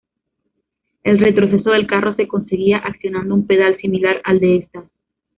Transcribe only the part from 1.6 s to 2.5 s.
del carro se